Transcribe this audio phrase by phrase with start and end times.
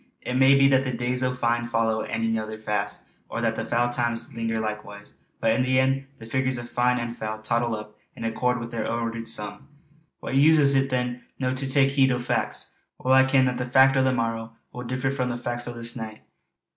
[0.23, 3.63] It may be that the days o' fine follow ane anither fast; or that the
[3.63, 5.13] foul times linger likewise.
[5.39, 8.65] But in the end, the figures of fine and foul tottle up, in accord wi'
[8.65, 9.67] their ordered sum.
[10.19, 12.73] What use is it, then, to no tak' heed o' fac's?
[13.05, 15.67] Weel I ken, that the fac' o' the morrow will differ sair frae the fac's
[15.67, 16.21] o' this nicht.